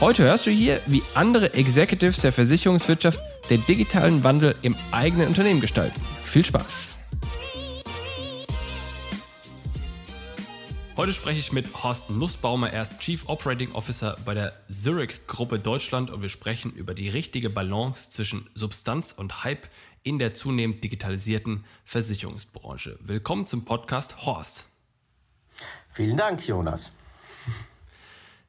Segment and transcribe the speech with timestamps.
[0.00, 5.60] Heute hörst du hier, wie andere Executives der Versicherungswirtschaft den digitalen Wandel im eigenen Unternehmen
[5.60, 6.00] gestalten.
[6.24, 6.98] Viel Spaß!
[10.96, 15.60] Heute spreche ich mit Horst Nussbaumer, er ist Chief Operating Officer bei der Zurich Gruppe
[15.60, 19.68] Deutschland und wir sprechen über die richtige Balance zwischen Substanz und Hype
[20.02, 22.98] in der zunehmend digitalisierten Versicherungsbranche.
[23.00, 24.66] Willkommen zum Podcast Horst.
[25.88, 26.92] Vielen Dank, Jonas.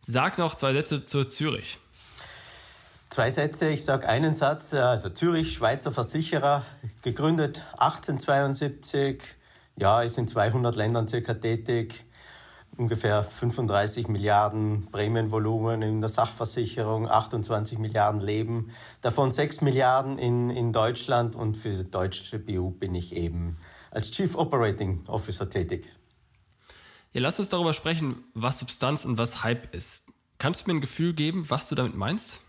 [0.08, 1.80] Sag noch zwei Sätze zu Zürich.
[3.10, 4.72] Zwei Sätze, ich sage einen Satz.
[4.76, 6.64] Also Zürich, Schweizer Versicherer,
[7.02, 9.24] gegründet 1872,
[9.78, 12.06] ja, ist in 200 Ländern circa tätig,
[12.78, 18.70] ungefähr 35 Milliarden Prämienvolumen in der Sachversicherung, 28 Milliarden Leben,
[19.02, 23.58] davon 6 Milliarden in, in Deutschland und für die deutsche BU bin ich eben
[23.90, 25.90] als Chief Operating Officer tätig.
[27.16, 30.04] Ja, lass uns darüber sprechen, was Substanz und was Hype ist.
[30.38, 32.42] Kannst du mir ein Gefühl geben, was du damit meinst?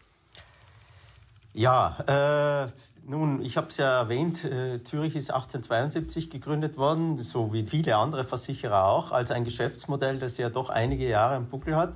[1.54, 2.68] Ja, äh,
[3.06, 7.94] nun, ich habe es ja erwähnt, äh, Zürich ist 1872 gegründet worden, so wie viele
[7.96, 11.94] andere Versicherer auch, als ein Geschäftsmodell, das ja doch einige Jahre im Buckel hat.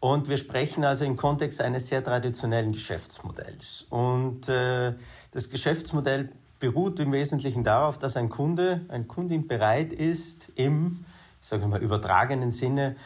[0.00, 3.88] Und wir sprechen also im Kontext eines sehr traditionellen Geschäftsmodells.
[3.90, 4.94] Und äh,
[5.32, 11.04] das Geschäftsmodell beruht im Wesentlichen darauf, dass ein Kunde, ein Kundin bereit ist, im
[11.44, 12.96] ich sage mal, übertragenen Sinne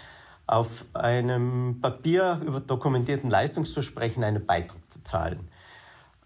[0.46, 5.48] auf einem Papier über dokumentierten Leistungsversprechen einen Beitrag zu zahlen.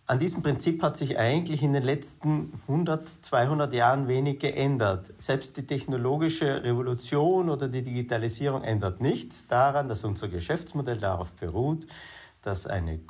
[0.04, 5.10] An diesem Prinzip hat sich eigentlich in den letzten 100, 200 Jahren wenig geändert.
[5.16, 11.86] Selbst die technologische Revolution oder die Digitalisierung ändert nichts daran, dass unser Geschäftsmodell darauf beruht,
[12.42, 13.00] dass eine,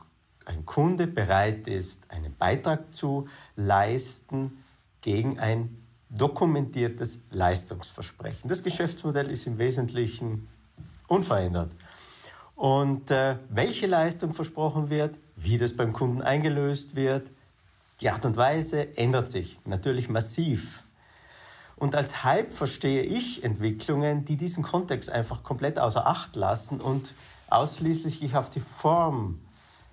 [0.45, 3.27] ein Kunde bereit ist, einen Beitrag zu
[3.57, 4.63] leisten
[5.01, 5.82] gegen ein
[6.17, 8.49] dokumentiertes Leistungsversprechen.
[8.49, 10.49] Das Geschäftsmodell ist im Wesentlichen
[11.09, 11.73] unverändert.
[12.55, 17.31] Und äh, welche Leistung versprochen wird, wie das beim Kunden eingelöst wird,
[18.01, 20.85] die Art und Weise ändert sich natürlich massiv.
[21.77, 27.15] Und als Hype verstehe ich Entwicklungen, die diesen Kontext einfach komplett außer Acht lassen und
[27.49, 29.41] ausschließlich auf die Form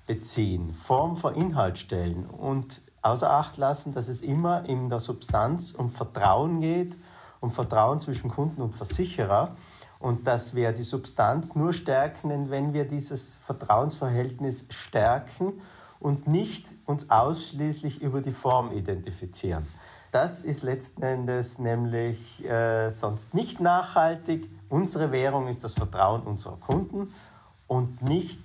[0.05, 5.71] beziehen, Form vor Inhalt stellen und außer Acht lassen, dass es immer in der Substanz
[5.71, 6.97] um Vertrauen geht,
[7.39, 9.55] um Vertrauen zwischen Kunden und Versicherer
[9.99, 15.53] und dass wir die Substanz nur stärken, wenn wir dieses Vertrauensverhältnis stärken
[15.99, 19.67] und nicht uns ausschließlich über die Form identifizieren.
[20.11, 24.49] Das ist letzten Endes nämlich äh, sonst nicht nachhaltig.
[24.69, 27.13] Unsere Währung ist das Vertrauen unserer Kunden
[27.67, 28.41] und nicht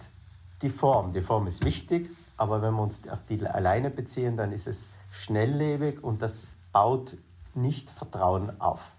[0.60, 1.14] die Form.
[1.14, 4.90] Die Form ist wichtig, aber wenn wir uns auf die alleine beziehen, dann ist es
[5.10, 7.16] schnelllebig und das baut
[7.54, 8.96] nicht Vertrauen auf.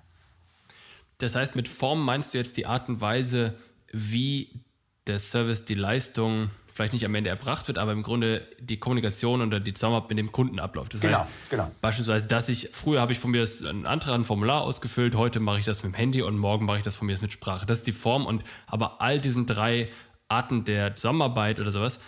[1.18, 3.56] Das heißt, mit Form meinst du jetzt die Art und Weise,
[3.92, 4.62] wie
[5.08, 9.42] der Service, die Leistung vielleicht nicht am Ende erbracht wird, aber im Grunde die Kommunikation
[9.42, 10.94] oder die Zusammenarbeit mit dem Kunden abläuft.
[10.94, 11.72] Das genau, heißt, genau.
[11.80, 15.60] beispielsweise, dass ich, früher habe ich von mir einen Antrag, ein Formular ausgefüllt, heute mache
[15.60, 17.66] ich das mit dem Handy und morgen mache ich das von mir mit Sprache.
[17.66, 19.90] Das ist die Form und aber all diesen drei
[20.28, 22.00] Arten der Zusammenarbeit oder sowas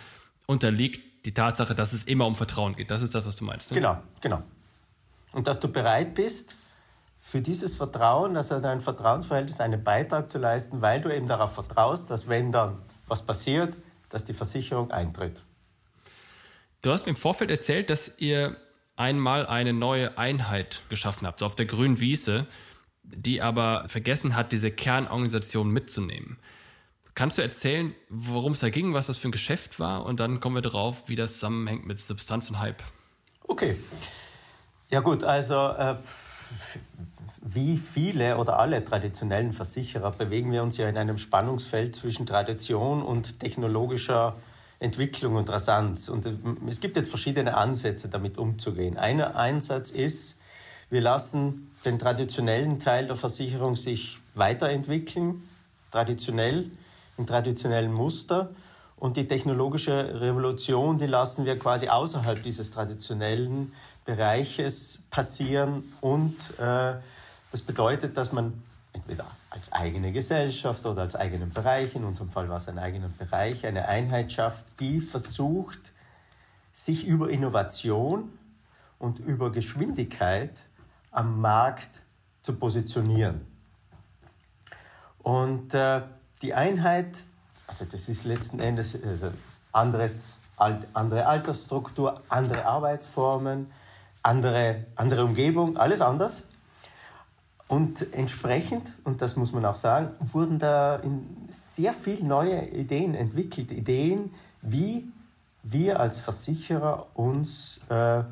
[0.46, 2.90] unterliegt die Tatsache, dass es immer um Vertrauen geht.
[2.90, 3.70] Das ist das, was du meinst.
[3.70, 3.76] Ne?
[3.76, 4.42] Genau, genau.
[5.32, 6.56] Und dass du bereit bist,
[7.20, 12.10] für dieses Vertrauen, also dein Vertrauensverhältnis, einen Beitrag zu leisten, weil du eben darauf vertraust,
[12.10, 13.76] dass wenn dann was passiert,
[14.08, 15.42] dass die Versicherung eintritt.
[16.80, 18.56] Du hast mir im Vorfeld erzählt, dass ihr
[18.96, 22.46] einmal eine neue Einheit geschaffen habt, so auf der grünen Wiese,
[23.02, 26.38] die aber vergessen hat, diese Kernorganisation mitzunehmen.
[27.18, 30.06] Kannst du erzählen, worum es da ging, was das für ein Geschäft war?
[30.06, 32.80] Und dann kommen wir drauf, wie das zusammenhängt mit Substanz und Hype.
[33.42, 33.74] Okay.
[34.88, 35.96] Ja gut, also äh,
[37.42, 43.02] wie viele oder alle traditionellen Versicherer bewegen wir uns ja in einem Spannungsfeld zwischen Tradition
[43.02, 44.36] und technologischer
[44.78, 46.08] Entwicklung und Rasanz.
[46.08, 46.24] Und
[46.68, 48.96] es gibt jetzt verschiedene Ansätze, damit umzugehen.
[48.96, 50.38] Einer Einsatz ist,
[50.88, 55.42] wir lassen den traditionellen Teil der Versicherung sich weiterentwickeln,
[55.90, 56.70] traditionell,
[57.18, 58.50] in traditionellen Muster.
[58.96, 63.72] Und die technologische Revolution, die lassen wir quasi außerhalb dieses traditionellen
[64.04, 65.84] Bereiches passieren.
[66.00, 66.94] Und äh,
[67.50, 68.62] das bedeutet, dass man
[68.92, 73.08] entweder als eigene Gesellschaft oder als eigenen Bereich, in unserem Fall war es ein eigener
[73.08, 75.92] Bereich, eine Einheit schafft, die versucht,
[76.72, 78.32] sich über Innovation
[78.98, 80.62] und über Geschwindigkeit
[81.10, 81.88] am Markt
[82.42, 83.46] zu positionieren.
[85.22, 86.02] Und äh,
[86.42, 87.24] die Einheit,
[87.66, 89.30] also das ist letzten Endes also
[89.72, 93.70] anderes, andere Altersstruktur, andere Arbeitsformen,
[94.22, 96.44] andere, andere Umgebung, alles anders.
[97.68, 101.00] Und entsprechend, und das muss man auch sagen, wurden da
[101.48, 103.70] sehr viele neue Ideen entwickelt.
[103.72, 105.06] Ideen, wie
[105.62, 108.22] wir als Versicherer uns äh,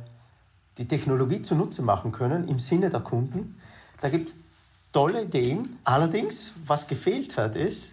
[0.78, 3.60] die Technologie zunutze machen können im Sinne der Kunden.
[4.00, 4.38] Da gibt es
[4.92, 5.78] tolle Ideen.
[5.84, 7.92] Allerdings, was gefehlt hat, ist,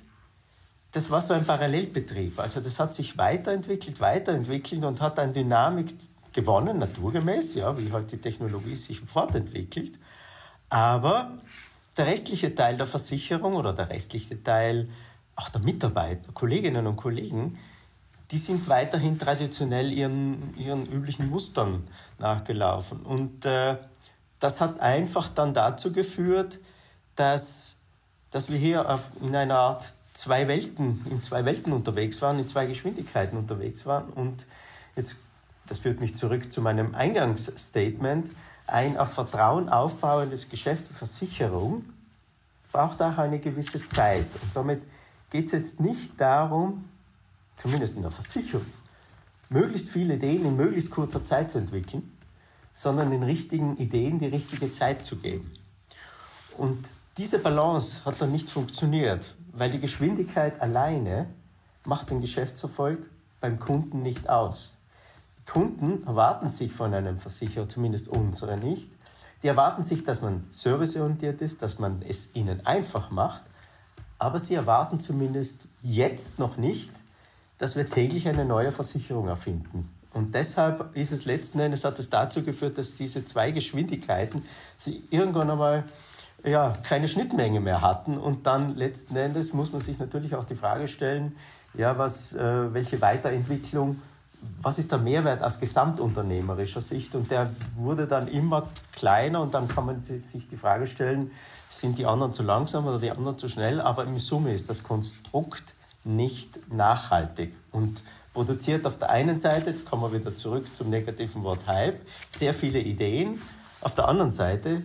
[0.94, 2.40] das war so ein Parallelbetrieb.
[2.40, 5.94] Also das hat sich weiterentwickelt, weiterentwickelt und hat an Dynamik
[6.32, 9.94] gewonnen, naturgemäß, ja, wie halt die Technologie sich fortentwickelt.
[10.70, 11.32] Aber
[11.98, 14.88] der restliche Teil der Versicherung oder der restliche Teil
[15.36, 17.58] auch der Mitarbeiter, Kolleginnen und Kollegen,
[18.30, 21.88] die sind weiterhin traditionell ihren, ihren üblichen Mustern
[22.20, 23.02] nachgelaufen.
[23.02, 23.78] Und äh,
[24.40, 26.60] das hat einfach dann dazu geführt,
[27.16, 27.78] dass,
[28.30, 32.48] dass wir hier auf, in einer Art zwei Welten, in zwei Welten unterwegs waren, in
[32.48, 34.10] zwei Geschwindigkeiten unterwegs waren.
[34.12, 34.46] Und
[34.96, 35.16] jetzt,
[35.68, 38.30] das führt mich zurück zu meinem Eingangsstatement,
[38.68, 41.86] ein auf Vertrauen aufbauendes Geschäft Versicherung
[42.72, 44.26] braucht auch eine gewisse Zeit.
[44.42, 44.82] Und damit
[45.30, 46.86] geht es jetzt nicht darum,
[47.58, 48.66] zumindest in der Versicherung,
[49.50, 52.18] möglichst viele Ideen in möglichst kurzer Zeit zu entwickeln,
[52.74, 55.52] sondern den richtigen Ideen die richtige Zeit zu geben.
[56.58, 56.86] Und
[57.18, 61.28] diese Balance hat dann nicht funktioniert, weil die Geschwindigkeit alleine
[61.86, 63.10] macht den Geschäftserfolg
[63.40, 64.74] beim Kunden nicht aus.
[65.40, 68.90] Die Kunden erwarten sich von einem Versicherer, zumindest unsere nicht,
[69.44, 73.44] die erwarten sich, dass man serviceorientiert ist, dass man es ihnen einfach macht,
[74.18, 76.92] aber sie erwarten zumindest jetzt noch nicht,
[77.58, 79.90] dass wir täglich eine neue Versicherung erfinden.
[80.14, 84.46] Und deshalb ist es letzten Endes, hat es dazu geführt, dass diese zwei Geschwindigkeiten
[84.78, 85.84] sie irgendwann einmal
[86.44, 88.18] ja, keine Schnittmenge mehr hatten.
[88.18, 91.36] Und dann letzten Endes muss man sich natürlich auch die Frage stellen,
[91.74, 94.02] ja, was, äh, welche Weiterentwicklung,
[94.62, 97.16] was ist der Mehrwert aus gesamtunternehmerischer Sicht?
[97.16, 101.32] Und der wurde dann immer kleiner und dann kann man sich die Frage stellen,
[101.70, 103.80] sind die anderen zu langsam oder die anderen zu schnell?
[103.80, 105.64] Aber im Summe ist das Konstrukt
[106.04, 108.04] nicht nachhaltig und
[108.34, 112.54] produziert auf der einen Seite, jetzt kommen wir wieder zurück zum negativen Wort Hype, sehr
[112.54, 113.42] viele Ideen.
[113.80, 114.84] Auf der anderen Seite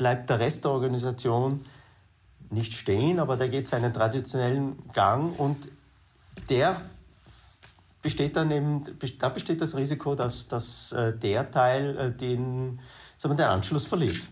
[0.00, 1.66] bleibt der Rest der Organisation
[2.48, 5.68] nicht stehen, aber der geht seinen traditionellen Gang und
[6.48, 6.80] der
[8.00, 8.86] besteht dann eben,
[9.18, 12.80] da besteht das Risiko, dass, dass äh, der Teil äh, den,
[13.22, 14.26] den Anschluss verliert.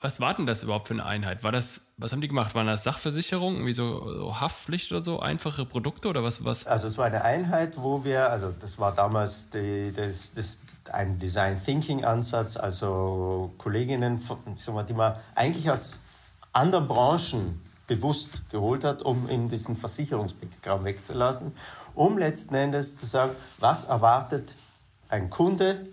[0.00, 1.42] Was war denn das überhaupt für eine Einheit?
[1.42, 2.54] War das, was haben die gemacht?
[2.54, 6.66] Waren das Sachversicherungen, wie so, so, Haftpflicht oder so, einfache Produkte oder was, was?
[6.68, 10.60] Also es war eine Einheit, wo wir, also das war damals die, das, das,
[10.92, 14.22] ein Design Thinking Ansatz, also Kolleginnen,
[14.88, 15.98] die man eigentlich aus
[16.52, 21.52] anderen Branchen bewusst geholt hat, um in diesen Versicherungsbackground wegzulassen,
[21.94, 24.54] um letzten Endes zu sagen, was erwartet
[25.08, 25.88] ein Kunde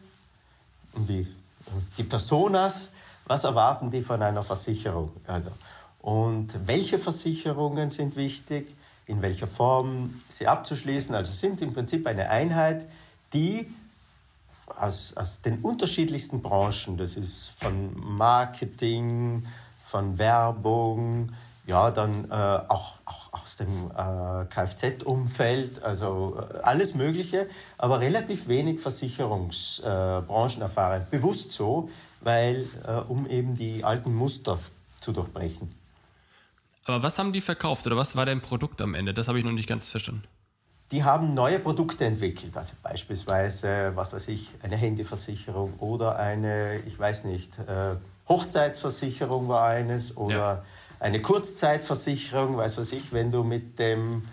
[0.94, 1.26] und die,
[1.98, 2.90] die Personas,
[3.26, 5.12] was erwarten die von einer Versicherung?
[5.28, 5.52] Also,
[6.00, 8.76] und welche Versicherungen sind wichtig,
[9.08, 11.16] in welcher Form sie abzuschließen.
[11.16, 12.86] Also sind im Prinzip eine Einheit,
[13.34, 13.68] die
[14.80, 19.46] aus, aus den unterschiedlichsten Branchen, das ist von Marketing,
[19.84, 21.34] von Werbung,
[21.68, 28.48] ja, dann äh, auch, auch aus dem äh, Kfz-Umfeld, also äh, alles Mögliche, aber relativ
[28.48, 31.08] wenig Versicherungsbranchen erfahren.
[31.10, 31.90] Bewusst so,
[32.26, 34.60] weil, äh, um eben die alten Muster
[35.00, 35.74] zu durchbrechen.
[36.84, 39.14] Aber was haben die verkauft oder was war dein Produkt am Ende?
[39.14, 40.24] Das habe ich noch nicht ganz verstanden
[40.92, 46.98] die haben neue Produkte entwickelt, also beispielsweise, was weiß ich, eine Handyversicherung oder eine, ich
[46.98, 47.96] weiß nicht, äh,
[48.30, 50.64] Hochzeitsversicherung war eines oder ja.
[51.00, 54.24] eine Kurzzeitversicherung, weiß was ich, wenn du mit dem,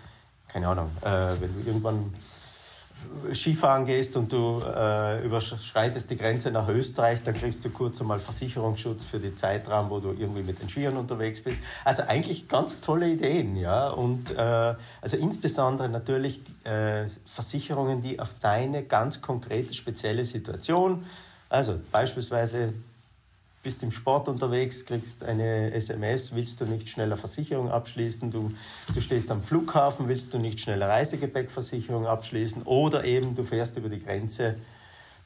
[0.47, 2.13] keine Ahnung, äh, wenn du irgendwann
[3.33, 8.19] Skifahren gehst und du äh, überschreitest die Grenze nach Österreich, dann kriegst du kurz einmal
[8.19, 11.59] Versicherungsschutz für den Zeitraum, wo du irgendwie mit den Skiern unterwegs bist.
[11.85, 13.89] Also eigentlich ganz tolle Ideen, ja.
[13.89, 21.05] Und äh, also insbesondere natürlich äh, Versicherungen, die auf deine ganz konkrete, spezielle Situation,
[21.49, 22.73] also beispielsweise
[23.63, 28.51] bist im Sport unterwegs, kriegst eine SMS, willst du nicht schneller Versicherung abschließen, du,
[28.93, 33.87] du stehst am Flughafen, willst du nicht schneller Reisegepäckversicherung abschließen oder eben du fährst über
[33.87, 34.57] die Grenze,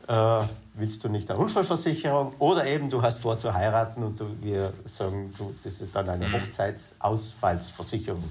[0.07, 0.41] äh,
[0.75, 4.71] willst du nicht eine Unfallversicherung oder eben du hast vor zu heiraten und du, wir
[4.95, 6.33] sagen, du, das ist dann eine mhm.
[6.33, 8.23] Hochzeitsausfallsversicherung.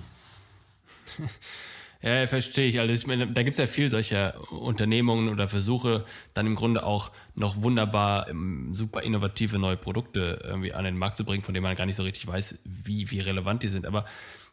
[2.03, 2.79] Ja, verstehe ich.
[2.79, 6.85] Also ich meine, da gibt es ja viel solcher Unternehmungen oder Versuche, dann im Grunde
[6.85, 11.55] auch noch wunderbar ähm, super innovative neue Produkte irgendwie an den Markt zu bringen, von
[11.55, 13.87] denen man gar nicht so richtig weiß, wie, wie relevant die sind.
[13.87, 14.05] Aber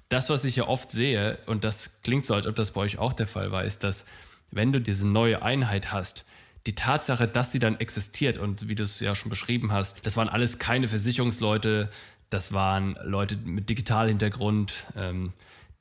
[0.10, 2.98] das, was ich ja oft sehe, und das klingt so, als ob das bei euch
[2.98, 4.06] auch der Fall war, ist, dass
[4.52, 6.26] wenn du diese neue Einheit hast,
[6.66, 10.16] die Tatsache, dass sie dann existiert und wie du es ja schon beschrieben hast, das
[10.16, 11.90] waren alles keine Versicherungsleute,
[12.30, 15.34] das waren Leute mit Digitalhintergrund, ähm,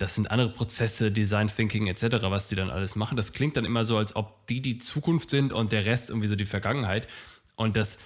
[0.03, 3.17] das sind andere Prozesse, Design Thinking etc., was die dann alles machen.
[3.17, 6.27] Das klingt dann immer so, als ob die die Zukunft sind und der Rest irgendwie
[6.27, 7.07] so die Vergangenheit.
[7.55, 7.99] Und das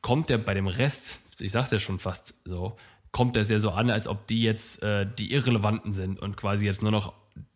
[0.00, 2.76] kommt ja bei dem Rest, ich sag's ja schon fast so,
[3.10, 6.64] kommt das ja so an, als ob die jetzt äh, die Irrelevanten sind und quasi
[6.64, 7.12] jetzt nur noch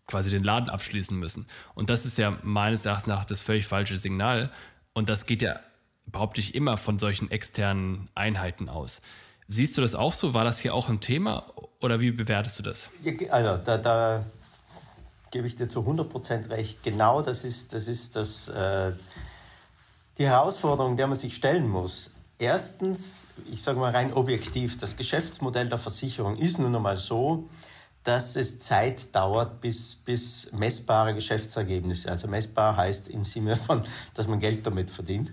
[0.07, 1.47] quasi den Laden abschließen müssen.
[1.75, 4.53] Und das ist ja meines Erachtens nach das völlig falsche Signal.
[4.93, 5.61] Und das geht ja,
[6.05, 9.01] behaupte ich, immer von solchen externen Einheiten aus.
[9.49, 10.35] Siehst du das auch so?
[10.35, 12.91] War das hier auch ein Thema oder wie bewertest du das?
[13.31, 14.25] Also da, da
[15.31, 16.83] gebe ich dir zu 100% recht.
[16.83, 18.93] Genau das ist das, ist das äh,
[20.19, 22.13] die Herausforderung, der man sich stellen muss.
[22.39, 27.49] Erstens, ich sage mal rein objektiv, das Geschäftsmodell der Versicherung ist nun einmal so,
[28.07, 33.83] dass es Zeit dauert, bis, bis messbare Geschäftsergebnisse, also messbar heißt im Sinne von,
[34.15, 35.33] dass man Geld damit verdient,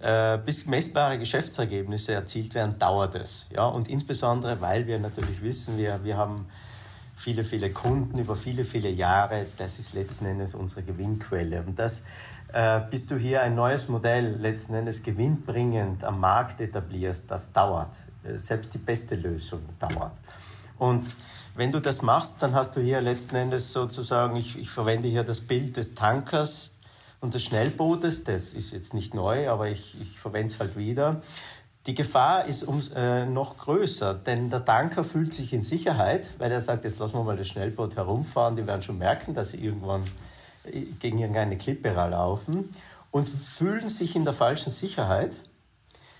[0.00, 3.44] äh, bis messbare Geschäftsergebnisse erzielt werden, dauert es.
[3.50, 3.66] Ja?
[3.66, 6.46] Und insbesondere, weil wir natürlich wissen, wir, wir haben
[7.14, 11.62] viele, viele Kunden über viele, viele Jahre, das ist letzten Endes unsere Gewinnquelle.
[11.62, 12.04] Und das,
[12.54, 17.94] äh, bis du hier ein neues Modell letzten Endes gewinnbringend am Markt etablierst, das dauert.
[18.24, 20.12] Äh, selbst die beste Lösung dauert.
[20.78, 21.04] Und
[21.54, 25.22] wenn du das machst, dann hast du hier letzten Endes sozusagen, ich, ich verwende hier
[25.22, 26.72] das Bild des Tankers
[27.20, 31.22] und des Schnellbootes, das ist jetzt nicht neu, aber ich, ich verwende es halt wieder.
[31.86, 36.50] Die Gefahr ist ums, äh, noch größer, denn der Tanker fühlt sich in Sicherheit, weil
[36.50, 39.58] er sagt, jetzt lassen wir mal das Schnellboot herumfahren, die werden schon merken, dass sie
[39.58, 40.04] irgendwann
[40.64, 42.70] äh, gegen irgendeine Klippe laufen
[43.10, 45.36] und fühlen sich in der falschen Sicherheit,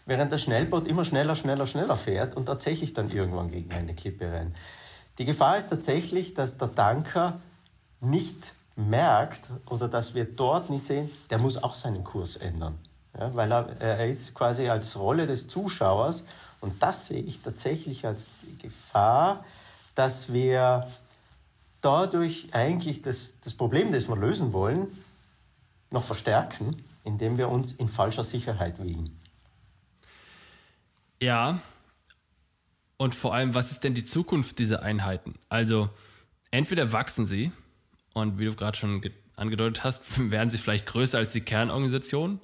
[0.07, 4.31] während das Schnellboot immer schneller, schneller, schneller fährt und tatsächlich dann irgendwann gegen eine Klippe
[4.31, 4.55] rennt.
[5.19, 7.41] Die Gefahr ist tatsächlich, dass der Tanker
[8.01, 12.79] nicht merkt oder dass wir dort nicht sehen, der muss auch seinen Kurs ändern.
[13.19, 16.25] Ja, weil er, er ist quasi als Rolle des Zuschauers
[16.61, 18.27] und das sehe ich tatsächlich als
[18.61, 19.45] Gefahr,
[19.95, 20.89] dass wir
[21.81, 24.89] dadurch eigentlich das, das Problem, das wir lösen wollen,
[25.91, 29.21] noch verstärken, indem wir uns in falscher Sicherheit wiegen.
[31.21, 31.61] Ja,
[32.97, 35.35] und vor allem, was ist denn die Zukunft dieser Einheiten?
[35.49, 35.91] Also,
[36.51, 37.51] entweder wachsen sie
[38.13, 39.03] und wie du gerade schon
[39.37, 42.41] angedeutet hast, werden sie vielleicht größer als die Kernorganisation.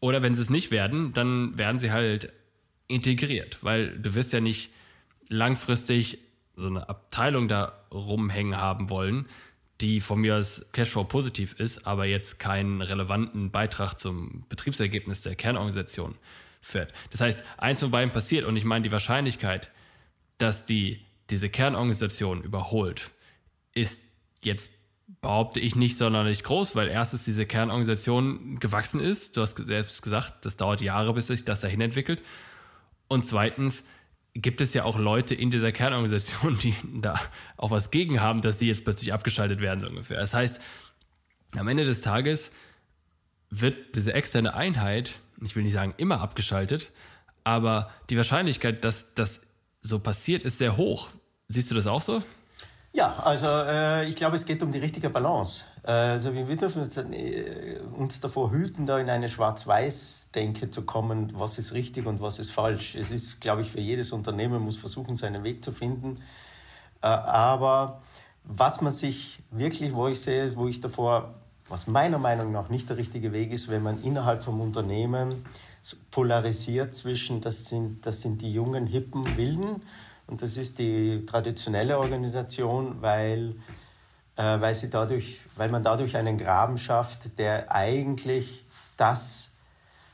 [0.00, 2.32] Oder wenn sie es nicht werden, dann werden sie halt
[2.86, 4.70] integriert, weil du wirst ja nicht
[5.28, 6.18] langfristig
[6.56, 9.26] so eine Abteilung da rumhängen haben wollen,
[9.80, 15.36] die von mir aus Cashflow positiv ist, aber jetzt keinen relevanten Beitrag zum Betriebsergebnis der
[15.36, 16.16] Kernorganisation
[16.60, 16.92] führt.
[17.10, 19.70] Das heißt, eins von beiden passiert und ich meine, die Wahrscheinlichkeit,
[20.38, 23.10] dass die diese Kernorganisation überholt,
[23.74, 24.02] ist
[24.42, 24.70] jetzt
[25.20, 29.36] behaupte ich nicht sonderlich groß, weil erstens diese Kernorganisation gewachsen ist.
[29.36, 32.22] Du hast selbst gesagt, das dauert Jahre, bis sich das dahin entwickelt.
[33.08, 33.84] Und zweitens
[34.34, 37.18] gibt es ja auch Leute in dieser Kernorganisation, die da
[37.56, 40.18] auch was gegen haben, dass sie jetzt plötzlich abgeschaltet werden, so ungefähr.
[40.18, 40.60] Das heißt,
[41.56, 42.52] am Ende des Tages
[43.50, 46.90] wird diese externe Einheit ich will nicht sagen immer abgeschaltet,
[47.44, 49.42] aber die Wahrscheinlichkeit, dass das
[49.80, 51.08] so passiert, ist sehr hoch.
[51.48, 52.22] Siehst du das auch so?
[52.92, 55.64] Ja, also äh, ich glaube, es geht um die richtige Balance.
[55.84, 61.32] Äh, also wir dürfen uns, äh, uns davor hüten, da in eine Schwarz-Weiß-Denke zu kommen,
[61.34, 62.96] was ist richtig und was ist falsch.
[62.96, 66.20] Es ist, glaube ich, für jedes Unternehmen muss versuchen, seinen Weg zu finden.
[67.02, 68.02] Äh, aber
[68.42, 71.34] was man sich wirklich, wo ich sehe, wo ich davor
[71.68, 75.44] was meiner Meinung nach nicht der richtige Weg ist, wenn man innerhalb vom Unternehmen
[76.10, 79.82] polarisiert zwischen, das sind, das sind die jungen, hippen, wilden
[80.26, 83.54] und das ist die traditionelle Organisation, weil
[84.38, 88.64] äh, weil, sie dadurch, weil man dadurch einen Graben schafft, der eigentlich
[88.96, 89.50] das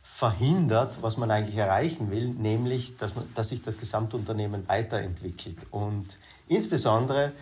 [0.02, 5.58] verhindert, was man eigentlich erreichen will, nämlich, dass, man, dass sich das Gesamtunternehmen weiterentwickelt.
[5.70, 6.06] Und
[6.48, 7.32] insbesondere,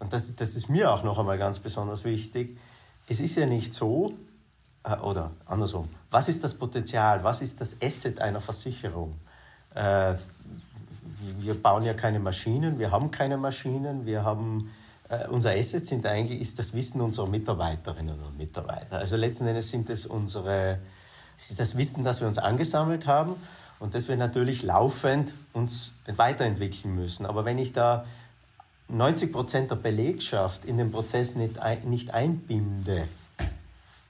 [0.00, 2.58] und das, das ist mir auch noch einmal ganz besonders wichtig,
[3.08, 4.14] es ist ja nicht so,
[4.84, 9.14] äh, oder andersrum, was ist das Potenzial, was ist das Asset einer Versicherung?
[9.74, 10.14] Äh,
[11.40, 14.70] wir bauen ja keine Maschinen, wir haben keine Maschinen, wir haben
[15.08, 18.98] äh, unser Asset sind eigentlich ist das Wissen unserer Mitarbeiterinnen und Mitarbeiter.
[18.98, 20.78] Also letzten Endes sind es unsere,
[21.38, 23.36] ist das Wissen, das wir uns angesammelt haben
[23.80, 27.26] und das wir natürlich laufend uns weiterentwickeln müssen.
[27.26, 28.04] Aber wenn ich da
[28.94, 33.08] 90 Prozent der Belegschaft in den Prozess nicht, nicht einbinde,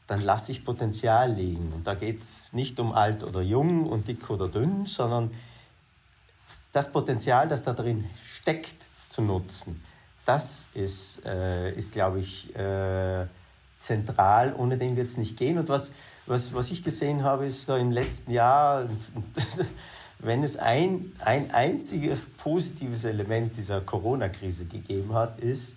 [0.07, 1.73] dann lasse ich Potenzial liegen.
[1.75, 5.31] Und da geht es nicht um alt oder jung und dick oder dünn, sondern
[6.73, 8.77] das Potenzial, das da drin steckt,
[9.09, 9.83] zu nutzen.
[10.27, 13.27] Das ist, äh, ist glaube ich, äh,
[13.79, 14.55] zentral.
[14.57, 15.59] Ohne den wird es nicht gehen.
[15.59, 15.93] Und was,
[16.27, 18.89] was, was ich gesehen habe, ist so im letzten Jahr,
[20.25, 25.75] wenn es ein, ein einziges positives Element dieser Corona-Krise gegeben hat, ist,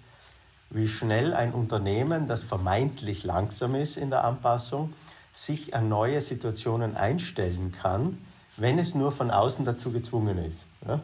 [0.69, 4.93] wie schnell ein Unternehmen, das vermeintlich langsam ist in der Anpassung,
[5.33, 8.17] sich an neue Situationen einstellen kann,
[8.55, 10.65] wenn es nur von außen dazu gezwungen ist.
[10.87, 11.01] Ja?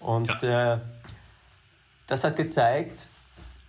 [0.00, 0.74] Und ja.
[0.74, 0.78] Äh,
[2.08, 3.06] das hat gezeigt,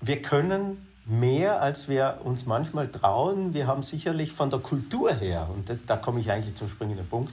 [0.02, 3.54] wir können mehr, als wir uns manchmal trauen.
[3.54, 7.08] Wir haben sicherlich von der Kultur her, und das, da komme ich eigentlich zum springenden
[7.08, 7.32] Punkt,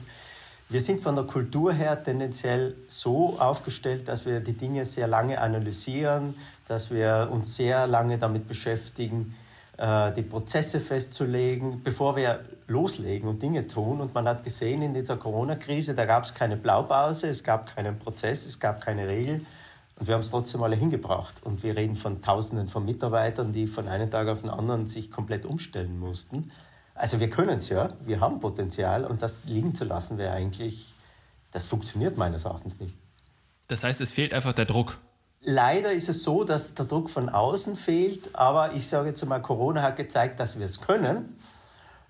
[0.71, 5.41] wir sind von der Kultur her tendenziell so aufgestellt, dass wir die Dinge sehr lange
[5.41, 6.33] analysieren,
[6.69, 9.35] dass wir uns sehr lange damit beschäftigen,
[9.77, 13.99] äh, die Prozesse festzulegen, bevor wir loslegen und Dinge tun.
[13.99, 17.99] Und man hat gesehen in dieser Corona-Krise, da gab es keine Blaupause, es gab keinen
[17.99, 19.45] Prozess, es gab keine Regeln.
[19.99, 21.35] Und wir haben es trotzdem alle hingebracht.
[21.43, 25.11] Und wir reden von Tausenden von Mitarbeitern, die von einem Tag auf den anderen sich
[25.11, 26.49] komplett umstellen mussten.
[27.01, 30.93] Also wir können es ja, wir haben Potenzial und das liegen zu lassen wäre eigentlich,
[31.51, 32.93] das funktioniert meines Erachtens nicht.
[33.69, 34.99] Das heißt, es fehlt einfach der Druck.
[35.39, 39.41] Leider ist es so, dass der Druck von außen fehlt, aber ich sage jetzt mal,
[39.41, 41.37] Corona hat gezeigt, dass wir es können.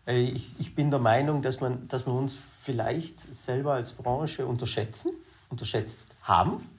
[0.06, 4.46] Äh, ich, ich bin der Meinung, dass, man, dass wir uns vielleicht selber als Branche
[4.46, 5.14] unterschätzen,
[5.50, 6.70] unterschätzt haben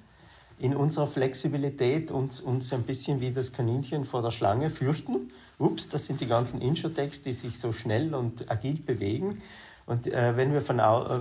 [0.59, 5.33] in unserer Flexibilität und uns ein bisschen wie das Kaninchen vor der Schlange fürchten.
[5.59, 9.43] Ups, das sind die ganzen Insurtechs, die sich so schnell und agil bewegen.
[9.87, 11.21] Und äh, wenn wir von, äh,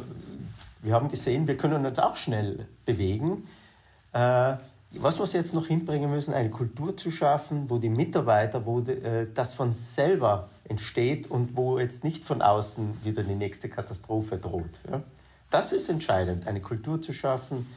[0.81, 3.47] wir haben gesehen, wir können uns auch schnell bewegen.
[4.13, 4.55] Äh,
[4.93, 9.27] was wir jetzt noch hinbringen müssen, eine Kultur zu schaffen, wo die Mitarbeiter, wo äh,
[9.33, 14.69] das von selber entsteht und wo jetzt nicht von außen wieder die nächste Katastrophe droht.
[14.89, 15.01] Ja?
[15.49, 17.67] Das ist entscheidend, eine Kultur zu schaffen,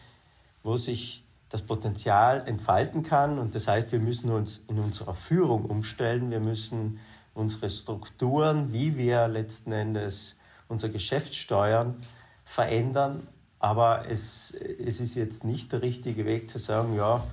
[0.63, 1.24] wo sich
[1.55, 3.39] das Potenzial entfalten kann.
[3.39, 6.31] Und das heißt, wir müssen uns in unserer Führung umstellen.
[6.31, 6.99] Wir müssen
[7.33, 10.37] unsere Strukturen, wie wir letzten Endes
[10.69, 12.03] unser Geschäft steuern,
[12.45, 13.29] verändern
[13.65, 17.25] aber es, es ist jetzt nicht der richtige Weg zu sagen, ja,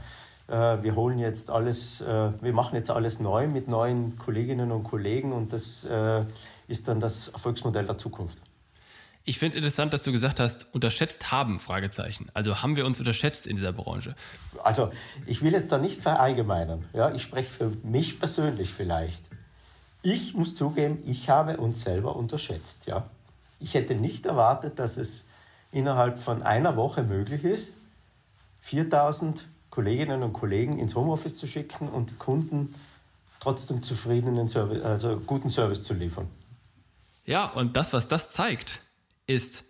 [0.48, 4.84] äh, wir holen jetzt alles, äh, wir machen jetzt alles neu mit neuen Kolleginnen und
[4.84, 6.24] Kollegen und das äh,
[6.70, 8.38] ist dann das Erfolgsmodell der Zukunft.
[9.24, 12.30] Ich finde interessant, dass du gesagt hast, unterschätzt haben, Fragezeichen.
[12.34, 14.16] Also haben wir uns unterschätzt in dieser Branche?
[14.64, 14.92] Also
[15.28, 16.86] ich will jetzt da nicht verallgemeinern.
[16.94, 19.22] Ja, ich spreche für mich persönlich vielleicht.
[20.02, 22.88] Ich muss zugeben, ich habe uns selber unterschätzt.
[22.88, 23.10] Ja.
[23.60, 25.26] Ich hätte nicht erwartet, dass es
[25.72, 27.70] innerhalb von einer Woche möglich ist,
[28.62, 32.74] 4000 Kolleginnen und Kollegen ins Homeoffice zu schicken und die Kunden
[33.40, 36.28] trotzdem zufriedenen Service, also guten Service zu liefern.
[37.26, 38.82] Ja, und das, was das zeigt,
[39.28, 39.64] ist,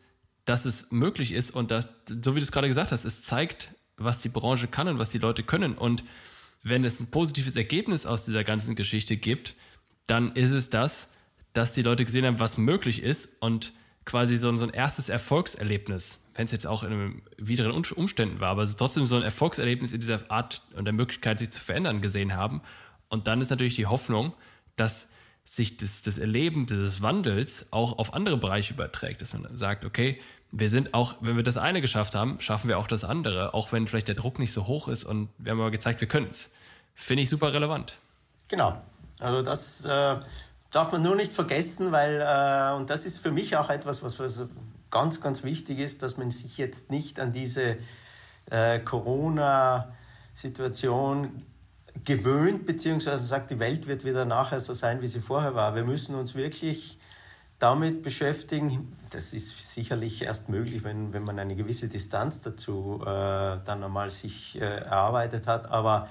[0.45, 3.73] dass es möglich ist und dass, so wie du es gerade gesagt hast, es zeigt,
[3.97, 5.73] was die Branche kann und was die Leute können.
[5.73, 6.03] Und
[6.63, 9.55] wenn es ein positives Ergebnis aus dieser ganzen Geschichte gibt,
[10.07, 11.11] dann ist es das,
[11.53, 13.73] dass die Leute gesehen haben, was möglich ist und
[14.05, 18.65] quasi so, so ein erstes Erfolgserlebnis, wenn es jetzt auch in wideren Umständen war, aber
[18.65, 22.61] trotzdem so ein Erfolgserlebnis in dieser Art und der Möglichkeit, sich zu verändern, gesehen haben.
[23.09, 24.33] Und dann ist natürlich die Hoffnung,
[24.75, 25.09] dass
[25.43, 30.19] sich das, das Erleben des Wandels auch auf andere Bereiche überträgt, dass man sagt, okay,
[30.51, 33.71] wir sind auch, wenn wir das eine geschafft haben, schaffen wir auch das andere, auch
[33.71, 36.27] wenn vielleicht der Druck nicht so hoch ist und wir haben aber gezeigt, wir können
[36.29, 36.51] es.
[36.93, 37.97] Finde ich super relevant.
[38.49, 38.81] Genau.
[39.19, 40.17] Also das äh,
[40.71, 44.17] darf man nur nicht vergessen, weil, äh, und das ist für mich auch etwas, was
[44.89, 47.77] ganz, ganz wichtig ist, dass man sich jetzt nicht an diese
[48.49, 51.43] äh, Corona-Situation
[52.03, 55.75] gewöhnt, beziehungsweise sagt, die Welt wird wieder nachher so sein, wie sie vorher war.
[55.75, 56.97] Wir müssen uns wirklich
[57.59, 58.97] damit beschäftigen.
[59.11, 64.09] Das ist sicherlich erst möglich, wenn, wenn man eine gewisse Distanz dazu äh, dann einmal
[64.09, 65.69] sich äh, erarbeitet hat.
[65.69, 66.07] Aber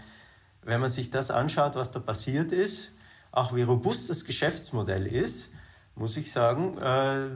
[0.62, 2.92] wenn man sich das anschaut, was da passiert ist,
[3.32, 5.50] auch wie robust das Geschäftsmodell ist,
[5.96, 7.30] muss ich sagen, äh,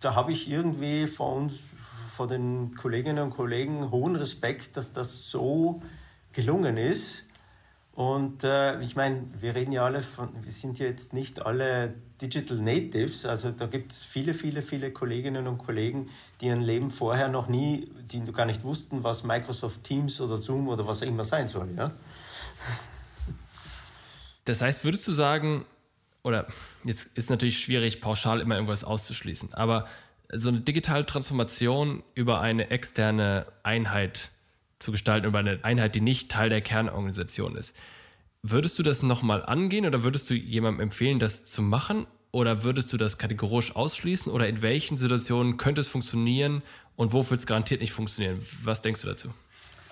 [0.00, 1.54] da habe ich irgendwie vor uns,
[2.12, 5.82] vor den Kolleginnen und Kollegen hohen Respekt, dass das so
[6.32, 7.24] gelungen ist.
[8.00, 11.92] Und äh, ich meine, wir reden ja alle von, wir sind ja jetzt nicht alle
[12.22, 16.08] Digital Natives, also da gibt es viele, viele, viele Kolleginnen und Kollegen,
[16.40, 20.68] die ihren Leben vorher noch nie, die gar nicht wussten, was Microsoft Teams oder Zoom
[20.68, 21.68] oder was auch immer sein soll.
[21.76, 21.90] Ja?
[24.46, 25.66] Das heißt, würdest du sagen,
[26.22, 26.46] oder
[26.84, 29.86] jetzt ist natürlich schwierig, pauschal immer irgendwas auszuschließen, aber
[30.32, 34.30] so eine digitale Transformation über eine externe Einheit
[34.80, 37.76] zu gestalten, über eine Einheit, die nicht Teil der Kernorganisation ist.
[38.42, 42.06] Würdest du das nochmal angehen oder würdest du jemandem empfehlen, das zu machen?
[42.32, 44.32] Oder würdest du das kategorisch ausschließen?
[44.32, 46.62] Oder in welchen Situationen könnte es funktionieren
[46.96, 48.40] und wo wird es garantiert nicht funktionieren?
[48.62, 49.30] Was denkst du dazu?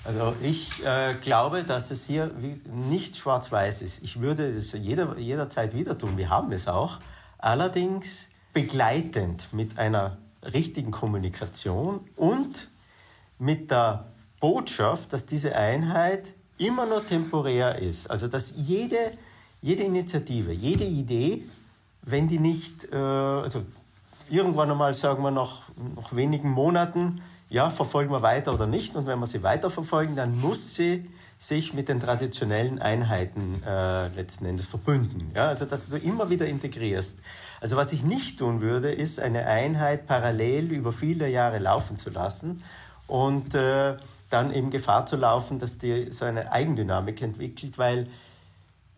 [0.05, 2.31] Also ich äh, glaube, dass es hier
[2.73, 4.03] nicht schwarz-weiß ist.
[4.03, 6.17] Ich würde es jeder, jederzeit wieder tun.
[6.17, 7.01] Wir haben es auch.
[7.39, 12.69] Allerdings begleitend mit einer richtigen Kommunikation und
[13.39, 14.07] mit der
[14.41, 18.11] Botschaft, dass diese Einheit immer nur temporär ist.
[18.11, 19.13] Also dass jede,
[19.63, 21.45] jede Initiative, jede Idee,
[22.03, 23.63] wenn die nicht, äh, also
[24.31, 25.63] irgendwann einmal sagen wir nach,
[25.97, 28.95] nach wenigen Monaten, ja, verfolgen wir weiter oder nicht.
[28.95, 34.45] Und wenn wir sie weiterverfolgen, dann muss sie sich mit den traditionellen Einheiten äh, letzten
[34.45, 35.31] Endes verbünden.
[35.35, 37.21] Ja, also dass du immer wieder integrierst.
[37.61, 42.11] Also was ich nicht tun würde, ist eine Einheit parallel über viele Jahre laufen zu
[42.11, 42.65] lassen
[43.07, 43.97] und äh,
[44.29, 48.09] dann eben Gefahr zu laufen, dass die so eine Eigendynamik entwickelt, weil,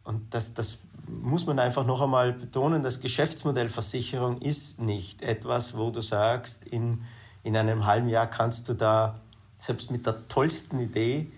[0.05, 5.77] und das, das muss man einfach noch einmal betonen, das Geschäftsmodell Versicherung ist nicht etwas,
[5.77, 7.05] wo du sagst, in,
[7.43, 9.21] in einem halben Jahr kannst du da
[9.59, 11.31] selbst mit der tollsten Idee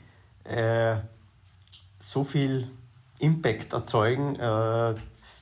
[0.45, 0.97] äh,
[1.99, 2.71] so viel
[3.19, 4.95] Impact erzeugen, äh,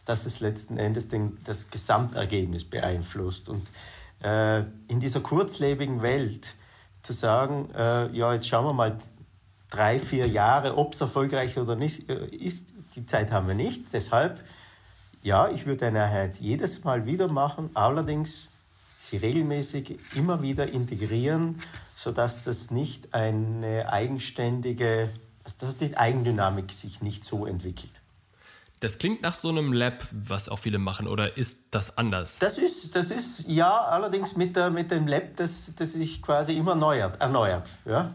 [0.04, 3.48] dass es letzten Endes den, das Gesamtergebnis beeinflusst.
[3.48, 3.66] Und
[4.22, 6.54] äh, in dieser kurzlebigen Welt
[7.02, 8.98] zu sagen, äh, ja, jetzt schauen wir mal
[9.70, 12.64] drei, vier Jahre, ob es erfolgreich oder nicht äh, ist,
[12.96, 13.92] die Zeit haben wir nicht.
[13.92, 14.40] Deshalb,
[15.22, 18.50] ja, ich würde eine Einheit jedes Mal wieder machen, allerdings
[18.98, 21.62] sie regelmäßig immer wieder integrieren,
[21.96, 25.10] sodass das nicht eine eigenständige,
[25.58, 27.99] dass die Eigendynamik sich nicht so entwickelt.
[28.80, 32.38] Das klingt nach so einem Lab, was auch viele machen, oder ist das anders?
[32.38, 36.54] Das ist, das ist ja allerdings mit, der, mit dem Lab, das, das sich quasi
[36.54, 37.20] immer erneuert.
[37.20, 38.10] erneuert ja?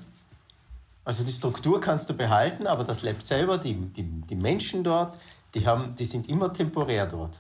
[1.03, 5.15] Also die Struktur kannst du behalten, aber das Lab selber, die, die, die Menschen dort,
[5.53, 7.39] die, haben, die sind immer temporär dort.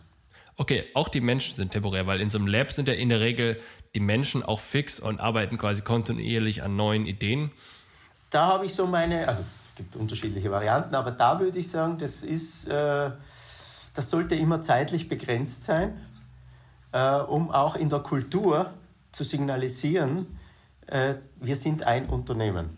[0.57, 3.21] Okay, auch die Menschen sind temporär, weil in so einem Lab sind ja in der
[3.21, 3.59] Regel
[3.95, 7.51] die Menschen auch fix und arbeiten quasi kontinuierlich an neuen Ideen.
[8.29, 9.43] Da habe ich so meine, also
[9.75, 13.11] es gibt unterschiedliche Varianten, aber da würde ich sagen, das ist, äh,
[13.93, 15.99] das sollte immer zeitlich begrenzt sein,
[16.93, 18.73] äh, um auch in der Kultur
[19.11, 20.39] zu signalisieren,
[20.87, 22.77] äh, wir sind ein Unternehmen.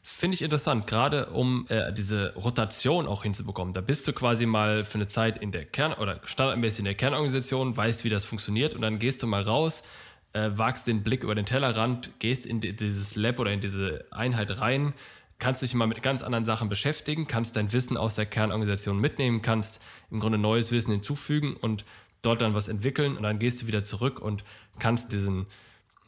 [0.00, 3.74] Finde ich interessant, gerade um äh, diese Rotation auch hinzubekommen.
[3.74, 6.94] Da bist du quasi mal für eine Zeit in der Kern- oder standardmäßig in der
[6.94, 9.82] Kernorganisation, weißt, wie das funktioniert und dann gehst du mal raus,
[10.34, 14.04] äh, wagst den Blick über den Tellerrand, gehst in die, dieses Lab oder in diese
[14.12, 14.94] Einheit rein,
[15.38, 19.42] kannst dich mal mit ganz anderen Sachen beschäftigen, kannst dein Wissen aus der Kernorganisation mitnehmen,
[19.42, 21.84] kannst im Grunde neues Wissen hinzufügen und
[22.22, 24.44] dort dann was entwickeln und dann gehst du wieder zurück und
[24.78, 25.46] kannst diesen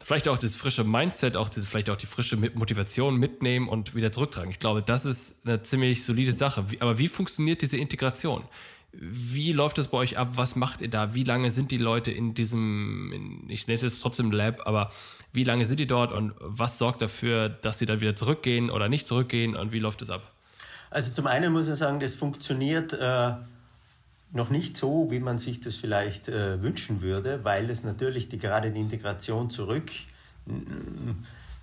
[0.01, 4.13] vielleicht auch das frische Mindset, auch diese, vielleicht auch die frische Motivation mitnehmen und wieder
[4.13, 4.51] zurücktragen.
[4.51, 6.65] Ich glaube, das ist eine ziemlich solide Sache.
[6.81, 8.45] Aber wie funktioniert diese Integration?
[8.93, 10.31] Wie läuft das bei euch ab?
[10.35, 11.15] Was macht ihr da?
[11.15, 14.91] Wie lange sind die Leute in diesem, in, ich nenne es trotzdem Lab, aber
[15.33, 18.89] wie lange sind die dort und was sorgt dafür, dass sie dann wieder zurückgehen oder
[18.89, 20.33] nicht zurückgehen und wie läuft es ab?
[20.91, 23.33] Also zum einen muss ich sagen, das funktioniert äh,
[24.33, 28.39] noch nicht so, wie man sich das vielleicht äh, wünschen würde, weil es natürlich die,
[28.39, 29.91] gerade die Integration zurück,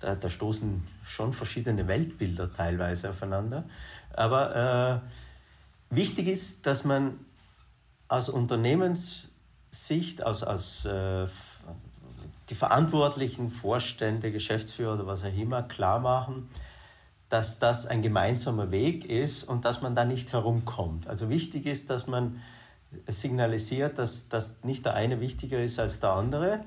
[0.00, 3.64] da, da stoßen schon verschiedene Weltbilder teilweise aufeinander.
[4.12, 5.25] Aber äh,
[5.90, 7.20] Wichtig ist, dass man
[8.08, 11.26] aus Unternehmenssicht, aus, aus äh,
[12.50, 16.48] die verantwortlichen Vorstände, Geschäftsführer oder was auch immer klar machen,
[17.28, 21.08] dass das ein gemeinsamer Weg ist und dass man da nicht herumkommt.
[21.08, 22.40] Also wichtig ist, dass man
[23.08, 26.64] signalisiert, dass, dass nicht der eine wichtiger ist als der andere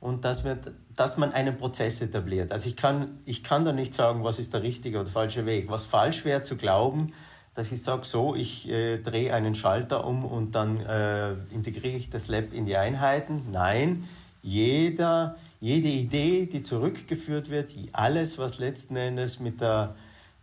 [0.00, 0.58] und dass, wir,
[0.94, 2.52] dass man einen Prozess etabliert.
[2.52, 5.70] Also ich kann, ich kann da nicht sagen, was ist der richtige oder falsche Weg.
[5.70, 7.14] Was falsch wäre zu glauben,
[7.54, 12.08] dass ich sage, so, ich äh, drehe einen Schalter um und dann äh, integriere ich
[12.08, 13.50] das Lab in die Einheiten.
[13.52, 14.08] Nein,
[14.42, 19.94] jeder, jede Idee, die zurückgeführt wird, alles, was letzten Endes mit der,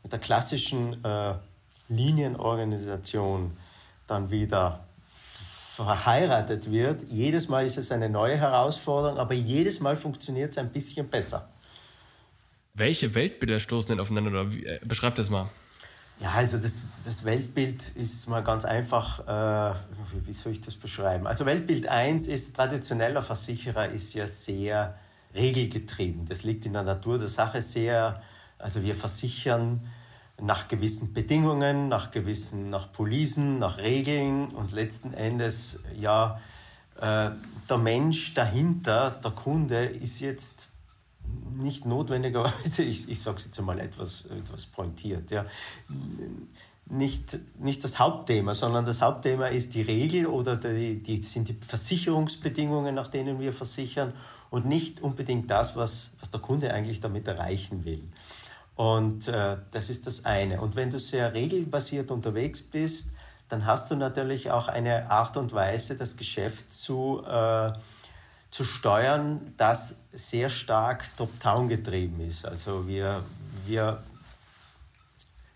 [0.04, 1.34] mit der klassischen äh,
[1.90, 3.58] Linienorganisation
[4.08, 4.86] dann wieder
[5.76, 10.72] verheiratet wird, jedes Mal ist es eine neue Herausforderung, aber jedes Mal funktioniert es ein
[10.72, 11.50] bisschen besser.
[12.74, 14.30] Welche Weltbilder stoßen denn aufeinander?
[14.32, 15.50] Oder wie, äh, beschreib das mal.
[16.20, 19.76] Ja, also das, das Weltbild ist mal ganz einfach, äh,
[20.12, 21.28] wie, wie, soll ich das beschreiben?
[21.28, 24.98] Also Weltbild 1 ist, traditioneller Versicherer ist ja sehr
[25.34, 26.28] regelgetrieben.
[26.28, 28.22] Das liegt in der Natur der Sache sehr,
[28.58, 29.88] also wir versichern
[30.42, 36.40] nach gewissen Bedingungen, nach gewissen, nach Policen, nach Regeln und letzten Endes, ja,
[37.00, 37.32] äh,
[37.70, 40.69] der Mensch dahinter, der Kunde, ist jetzt
[41.58, 45.46] nicht notwendigerweise, ich, ich sage es jetzt einmal etwas, etwas pointiert, ja,
[46.90, 51.54] nicht, nicht das Hauptthema, sondern das Hauptthema ist die Regel oder die, die sind die
[51.54, 54.14] Versicherungsbedingungen, nach denen wir versichern
[54.50, 58.04] und nicht unbedingt das, was, was der Kunde eigentlich damit erreichen will.
[58.76, 60.62] Und äh, das ist das eine.
[60.62, 63.12] Und wenn du sehr regelbasiert unterwegs bist,
[63.50, 67.72] dann hast du natürlich auch eine Art und Weise, das Geschäft zu, äh,
[68.50, 72.46] zu steuern, das sehr stark top-down getrieben ist.
[72.46, 73.24] Also wir,
[73.66, 74.04] wir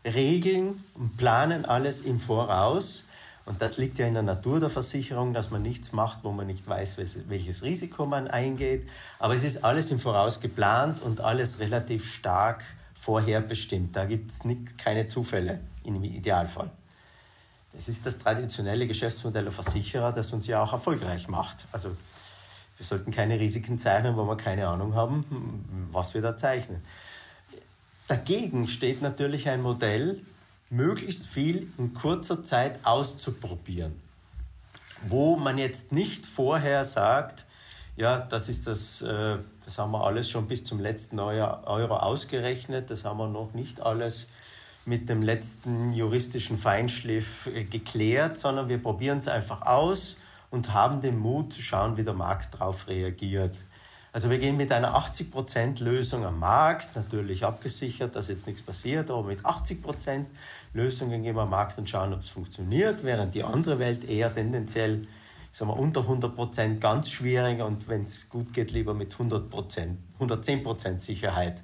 [0.06, 3.06] regeln und planen alles im Voraus.
[3.46, 6.48] Und das liegt ja in der Natur der Versicherung, dass man nichts macht, wo man
[6.48, 8.88] nicht weiß, welches Risiko man eingeht.
[9.20, 13.96] Aber es ist alles im Voraus geplant und alles relativ stark vorherbestimmt.
[13.96, 14.40] Da gibt es
[14.78, 16.72] keine Zufälle im Idealfall.
[17.74, 21.66] Das ist das traditionelle Geschäftsmodell der Versicherer, das uns ja auch erfolgreich macht.
[21.72, 21.98] Also
[22.78, 26.82] wir sollten keine Risiken zeichnen, wo wir keine Ahnung haben, was wir da zeichnen.
[28.08, 30.22] Dagegen steht natürlich ein Modell,
[30.70, 33.94] möglichst viel in kurzer Zeit auszuprobieren,
[35.08, 37.46] wo man jetzt nicht vorher sagt,
[37.96, 42.90] ja, das ist das, äh, das haben wir alles schon bis zum letzten Euro ausgerechnet,
[42.90, 44.30] das haben wir noch nicht alles
[44.86, 50.18] mit dem letzten juristischen Feinschliff äh, geklärt, sondern wir probieren es einfach aus
[50.54, 53.58] und haben den Mut zu schauen, wie der Markt darauf reagiert.
[54.12, 59.10] Also wir gehen mit einer 80% Lösung am Markt, natürlich abgesichert, dass jetzt nichts passiert,
[59.10, 60.26] aber mit 80%
[60.76, 64.32] Lösungen gehen wir am Markt und schauen, ob es funktioniert, während die andere Welt eher
[64.32, 65.08] tendenziell
[65.52, 69.50] ich sag mal, unter 100% ganz schwierig und wenn es gut geht, lieber mit 100%,
[70.20, 71.64] 110% Sicherheit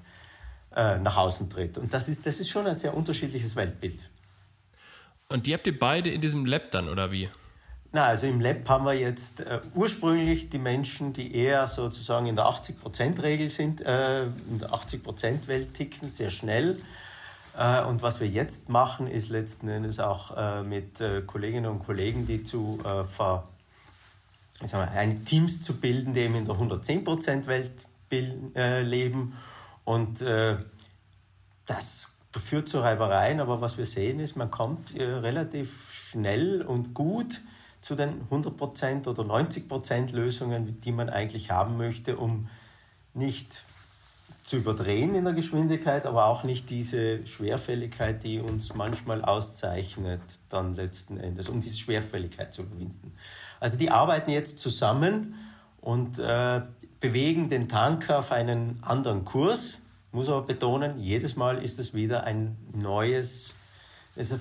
[0.75, 1.77] äh, nach außen tritt.
[1.77, 4.01] Und das ist, das ist schon ein sehr unterschiedliches Weltbild.
[5.27, 7.29] Und die habt ihr beide in diesem Lab dann, oder wie?
[7.91, 12.35] Na, also im Lab haben wir jetzt äh, ursprünglich die Menschen, die eher sozusagen in
[12.35, 16.77] der 80%-Regel sind, äh, in der 80%-Welt ticken, sehr schnell.
[17.57, 21.79] Äh, und was wir jetzt machen, ist letzten Endes auch äh, mit äh, Kolleginnen und
[21.79, 23.45] Kollegen, die zu äh, ver
[24.61, 27.71] eine Teams zu bilden, die eben in der 110% Welt
[28.11, 29.33] äh, leben.
[29.85, 30.21] Und
[31.65, 37.41] das führt zu Reibereien, aber was wir sehen ist, man kommt relativ schnell und gut
[37.81, 42.49] zu den 100% oder 90% Lösungen, die man eigentlich haben möchte, um
[43.13, 43.63] nicht
[44.49, 50.75] zu überdrehen in der Geschwindigkeit, aber auch nicht diese Schwerfälligkeit, die uns manchmal auszeichnet, dann
[50.75, 53.13] letzten Endes, um diese Schwerfälligkeit zu überwinden.
[53.59, 55.35] Also die arbeiten jetzt zusammen
[55.81, 56.61] und äh,
[56.99, 59.81] bewegen den Tanker auf einen anderen Kurs.
[60.11, 63.53] Muss aber betonen, jedes Mal ist es wieder ein neues,
[64.15, 64.39] also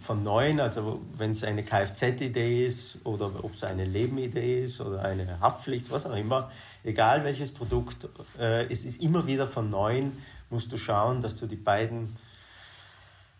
[0.00, 5.02] von neuen, also wenn es eine Kfz-Idee ist oder ob es eine Leben-Idee ist oder
[5.02, 6.50] eine Haftpflicht, was auch immer,
[6.84, 10.12] egal welches Produkt, äh, es ist immer wieder von neuen,
[10.50, 12.16] musst du schauen, dass du die beiden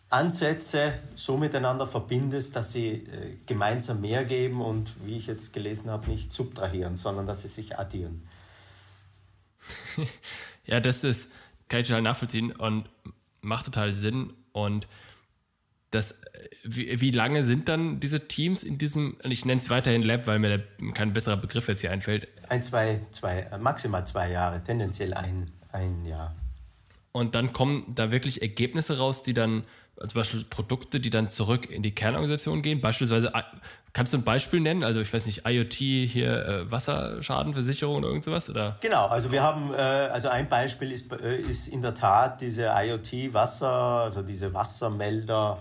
[0.09, 5.91] Ansätze so miteinander verbindest, dass sie äh, gemeinsam mehr geben und, wie ich jetzt gelesen
[5.91, 8.29] habe, nicht subtrahieren, sondern dass sie sich addieren.
[10.67, 11.33] ja, das ist,
[11.69, 12.89] kann ich total nachvollziehen und
[13.41, 14.33] macht total Sinn.
[14.53, 14.87] Und
[15.93, 16.21] das,
[16.65, 20.39] wie, wie lange sind dann diese Teams in diesem, ich nenne es weiterhin Lab, weil
[20.39, 22.27] mir kein besserer Begriff jetzt hier einfällt.
[22.49, 26.35] Ein, zwei, zwei, maximal zwei Jahre, tendenziell ein, ein Jahr.
[27.13, 29.65] Und dann kommen da wirklich Ergebnisse raus, die dann
[29.97, 32.81] zum Beispiel Produkte, die dann zurück in die Kernorganisation gehen.
[32.81, 33.43] Beispielsweise, äh,
[33.93, 34.83] kannst du ein Beispiel nennen?
[34.83, 38.49] Also ich weiß nicht, IoT hier äh, Wasserschadenversicherung oder irgend sowas?
[38.49, 38.79] Oder?
[38.81, 42.73] Genau, also wir haben, äh, also ein Beispiel ist, äh, ist in der Tat diese
[42.75, 45.59] IoT-Wasser, also diese Wassermelder.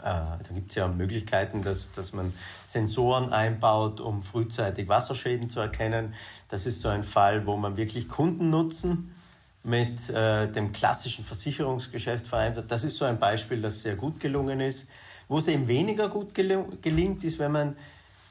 [0.00, 2.32] Äh, da gibt es ja Möglichkeiten, dass, dass man
[2.64, 6.14] Sensoren einbaut, um frühzeitig Wasserschäden zu erkennen.
[6.48, 9.14] Das ist so ein Fall, wo man wirklich Kunden nutzen
[9.62, 12.70] mit äh, dem klassischen Versicherungsgeschäft vereinbart.
[12.70, 14.88] Das ist so ein Beispiel, das sehr gut gelungen ist.
[15.28, 17.76] Wo es eben weniger gut gelingt, ist, wenn man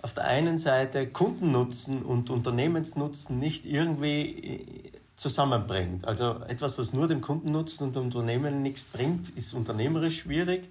[0.01, 6.07] auf der einen Seite Kundennutzen und Unternehmensnutzen nicht irgendwie äh, zusammenbringt.
[6.07, 10.69] Also etwas, was nur dem Kundennutzen und dem Unternehmen nichts bringt, ist unternehmerisch schwierig.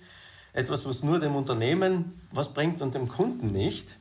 [0.59, 3.97] Etwas, was nur dem Unternehmen was bringt und dem Kunden nicht,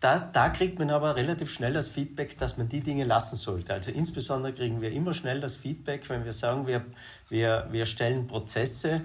[0.00, 3.74] da, da kriegt man aber relativ schnell das Feedback, dass man die Dinge lassen sollte.
[3.74, 6.84] Also insbesondere kriegen wir immer schnell das Feedback, wenn wir sagen, wir,
[7.28, 9.02] wir, wir stellen Prozesse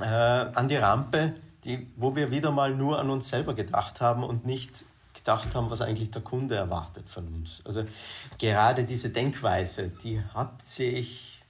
[0.00, 4.24] äh, an die Rampe, die, wo wir wieder mal nur an uns selber gedacht haben
[4.24, 4.72] und nicht
[5.14, 7.60] gedacht haben, was eigentlich der Kunde erwartet von uns.
[7.64, 7.84] Also
[8.38, 11.42] gerade diese Denkweise, die hat sich,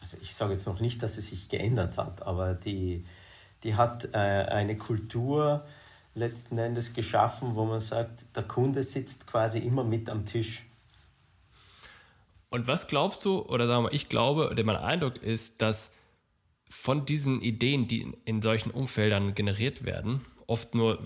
[0.00, 3.04] also ich sage jetzt noch nicht, dass sie sich geändert hat, aber die,
[3.66, 5.66] die hat äh, eine Kultur
[6.14, 10.62] letzten Endes geschaffen, wo man sagt, der Kunde sitzt quasi immer mit am Tisch.
[12.48, 15.92] Und was glaubst du, oder sagen wir, ich glaube, oder mein Eindruck ist, dass
[16.70, 21.04] von diesen Ideen, die in solchen Umfeldern generiert werden, oft nur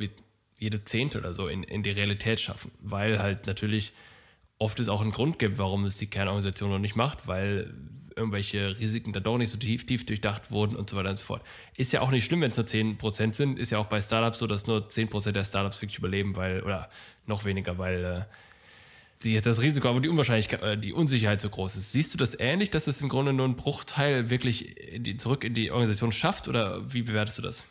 [0.58, 3.94] jede Zehnte oder so in, in die Realität schaffen, weil halt natürlich
[4.58, 7.72] oft es auch einen Grund gibt, warum es die Kernorganisation noch nicht macht, weil
[8.20, 11.24] irgendwelche Risiken da doch nicht so tief, tief durchdacht wurden und so weiter und so
[11.24, 11.42] fort.
[11.76, 13.58] Ist ja auch nicht schlimm, wenn es nur 10% sind.
[13.58, 16.88] Ist ja auch bei Startups so, dass nur 10% der Startups wirklich überleben, weil, oder
[17.26, 18.20] noch weniger, weil äh,
[19.24, 21.92] die, das Risiko, aber die Unwahrscheinlichkeit, äh, die Unsicherheit so groß ist.
[21.92, 25.44] Siehst du das ähnlich, dass es im Grunde nur ein Bruchteil wirklich in die, zurück
[25.44, 27.64] in die Organisation schafft oder wie bewertest du das?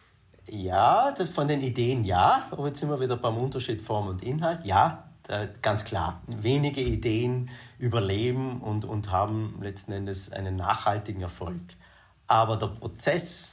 [0.48, 4.66] Ja, von den Ideen ja, aber jetzt sind wir wieder beim Unterschied Form und Inhalt.
[4.66, 5.09] Ja,
[5.62, 6.22] ganz klar.
[6.28, 11.62] Wenige Ideen überleben und, und haben letzten Endes einen nachhaltigen Erfolg.
[12.28, 13.52] Aber der Prozess,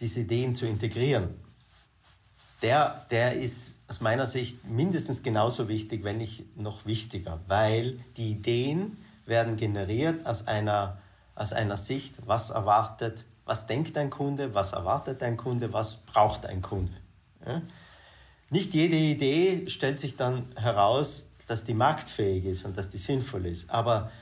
[0.00, 1.34] diese Ideen zu integrieren,
[2.62, 8.32] der, der ist aus meiner Sicht mindestens genauso wichtig, wenn nicht noch wichtiger, weil die
[8.32, 8.96] Ideen
[9.26, 10.98] werden generiert aus einer,
[11.34, 16.46] aus einer Sicht, was erwartet, was denkt ein Kunde, was erwartet ein Kunde, was braucht
[16.46, 16.92] ein Kunde.
[17.46, 17.60] Ja?
[18.54, 23.46] Nicht jede Idee stellt sich dann heraus, dass die marktfähig ist und dass die sinnvoll
[23.46, 23.68] ist.
[23.68, 24.12] Aber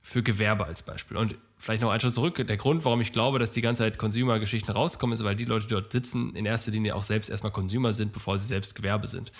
[0.00, 1.18] für Gewerbe als Beispiel.
[1.18, 2.42] Und vielleicht noch einen Schritt zurück.
[2.46, 5.66] Der Grund, warum ich glaube, dass die ganze Zeit Consumer-Geschichten rauskommen, ist, weil die Leute,
[5.66, 9.08] die dort sitzen, in erster Linie auch selbst erstmal Consumer sind, bevor sie selbst Gewerbe
[9.08, 9.32] sind.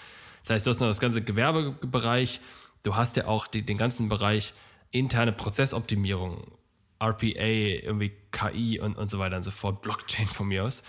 [0.42, 2.40] Das heißt, du hast noch das ganze Gewerbebereich,
[2.82, 4.52] du hast ja auch die, den ganzen Bereich
[4.90, 6.52] interne Prozessoptimierung,
[7.00, 10.82] RPA, irgendwie KI und, und so weiter und so fort, Blockchain von mir aus.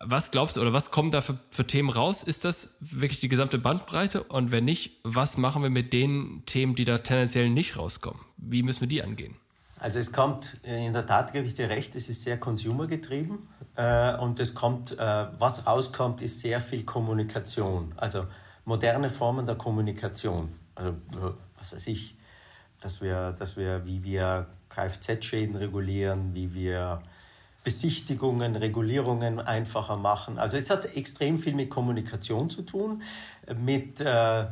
[0.00, 2.22] Was glaubst du oder was kommen da für, für, Themen raus?
[2.22, 4.24] Ist das wirklich die gesamte Bandbreite?
[4.24, 8.20] Und wenn nicht, was machen wir mit den Themen, die da tendenziell nicht rauskommen?
[8.36, 9.36] Wie müssen wir die angehen?
[9.78, 14.16] Also es kommt, in der Tat gebe ich dir recht, es ist sehr consumergetrieben äh,
[14.16, 18.26] und es kommt, äh, was rauskommt, ist sehr viel Kommunikation, also
[18.64, 20.54] moderne Formen der Kommunikation.
[20.74, 22.16] Also äh, was weiß ich,
[22.84, 27.00] dass wir, dass wir wie wir Kfz-Schäden regulieren, wie wir
[27.64, 30.38] Besichtigungen, Regulierungen einfacher machen.
[30.38, 33.02] Also es hat extrem viel mit Kommunikation zu tun,
[33.56, 34.44] mit äh,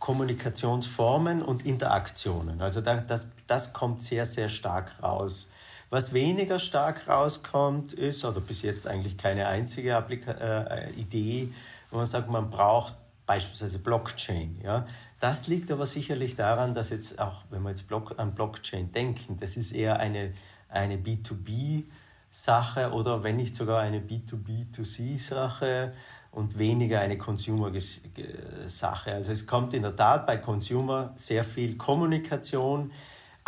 [0.00, 2.60] Kommunikationsformen und Interaktionen.
[2.60, 5.48] Also da, das, das kommt sehr, sehr stark raus.
[5.90, 11.52] Was weniger stark rauskommt, ist, oder bis jetzt eigentlich keine einzige Applika äh, Idee,
[11.90, 12.94] wo man sagt, man braucht
[13.26, 14.60] beispielsweise Blockchain.
[14.62, 14.86] Ja?
[15.18, 19.38] Das liegt aber sicherlich daran, dass jetzt auch, wenn wir jetzt Block, an Blockchain denken,
[19.40, 20.34] das ist eher eine,
[20.68, 25.94] eine B2B-Sache oder wenn nicht sogar eine B2B2C-Sache
[26.32, 29.12] und weniger eine Consumer-Sache.
[29.12, 32.92] Also es kommt in der Tat bei Consumer sehr viel Kommunikation,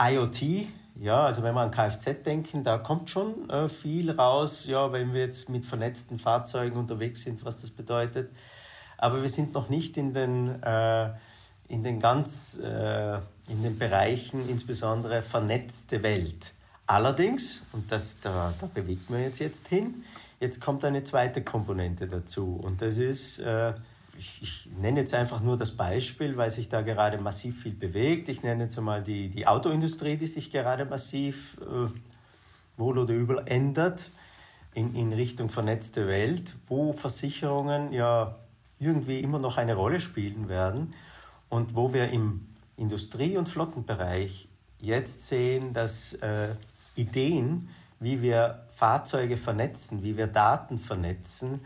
[0.00, 0.68] IoT,
[1.00, 5.12] ja, also wenn wir an Kfz denken, da kommt schon äh, viel raus, ja, wenn
[5.12, 8.32] wir jetzt mit vernetzten Fahrzeugen unterwegs sind, was das bedeutet.
[8.96, 11.10] Aber wir sind noch nicht in den äh,
[11.68, 16.52] in den ganz äh, in den Bereichen insbesondere vernetzte Welt.
[16.86, 20.04] Allerdings, und das, da, da bewegt man jetzt, jetzt hin,
[20.40, 22.58] jetzt kommt eine zweite Komponente dazu.
[22.62, 23.74] Und das ist, äh,
[24.18, 28.28] ich, ich, nenne jetzt einfach nur das Beispiel, weil sich da gerade massiv viel bewegt.
[28.30, 31.90] Ich nenne jetzt einmal die, die Autoindustrie, die sich gerade massiv äh,
[32.78, 34.10] wohl oder übel ändert
[34.72, 38.36] in, in Richtung vernetzte Welt, wo Versicherungen ja
[38.80, 40.94] irgendwie immer noch eine Rolle spielen werden
[41.48, 42.46] und wo wir im
[42.76, 44.48] Industrie- und Flottenbereich
[44.80, 46.54] jetzt sehen, dass äh,
[46.94, 47.68] Ideen,
[48.00, 51.60] wie wir Fahrzeuge vernetzen, wie wir Daten vernetzen,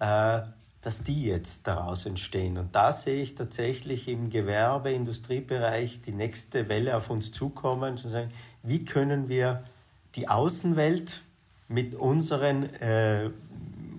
[0.00, 0.42] äh,
[0.80, 2.58] dass die jetzt daraus entstehen.
[2.58, 8.08] Und da sehe ich tatsächlich im Gewerbe-, Industriebereich die nächste Welle auf uns zukommen, zu
[8.08, 8.30] sagen,
[8.62, 9.64] wie können wir
[10.14, 11.22] die Außenwelt
[11.68, 13.30] mit unseren äh,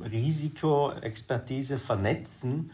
[0.04, 2.72] Risikoexpertise vernetzen,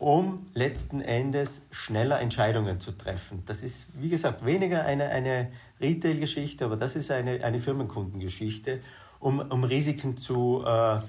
[0.00, 3.42] um letzten Endes schneller Entscheidungen zu treffen.
[3.46, 8.80] Das ist, wie gesagt, weniger eine, eine Retail-Geschichte, aber das ist eine, eine Firmenkundengeschichte,
[9.20, 11.00] um, um Risiken zu äh,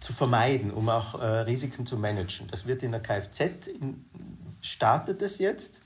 [0.00, 2.46] zu vermeiden, um auch äh, Risiken zu managen.
[2.50, 4.04] Das wird in der Kfz, in,
[4.60, 5.80] startet es jetzt,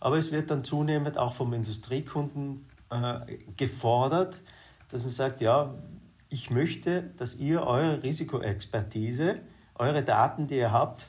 [0.00, 4.40] aber es wird dann zunehmend auch vom Industriekunden äh, gefordert,
[4.90, 5.74] dass man sagt, ja,
[6.28, 9.40] ich möchte, dass ihr eure Risikoexpertise,
[9.76, 11.06] eure Daten, die ihr habt,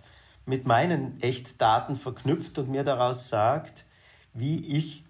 [0.48, 3.86] mit meinen Echtdaten verknüpft und mir daraus sagt,
[4.34, 5.04] wie ich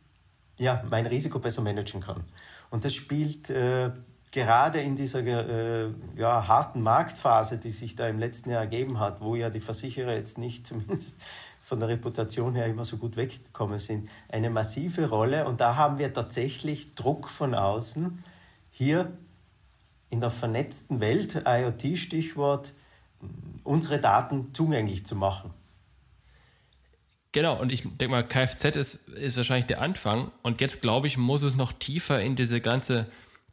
[0.58, 2.24] ja, mein Risiko besser managen kann.
[2.72, 3.92] Und das spielt äh,
[4.32, 9.22] gerade in dieser äh, ja, harten Marktphase, die sich da im letzten Jahr ergeben hat,
[9.22, 11.22] wo ja die Versicherer jetzt nicht zumindest
[11.62, 15.46] von der Reputation her immer so gut weggekommen sind, eine massive Rolle.
[15.48, 18.24] Und da haben wir tatsächlich Druck von außen,
[18.72, 19.18] hier
[20.10, 22.74] in der vernetzten Welt, IoT-Stichwort,
[23.64, 25.54] unsere Daten zugänglich zu machen.
[27.32, 30.32] Genau, und ich denke mal, Kfz ist, ist wahrscheinlich der Anfang.
[30.42, 33.08] Und jetzt, glaube ich, muss es noch tiefer in diese ganze